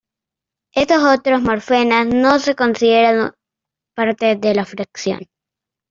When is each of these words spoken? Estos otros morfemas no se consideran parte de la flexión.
Estos 0.73 1.03
otros 1.03 1.43
morfemas 1.43 2.07
no 2.07 2.39
se 2.39 2.55
consideran 2.55 3.33
parte 3.95 4.35
de 4.35 4.55
la 4.55 4.65
flexión. 4.65 5.27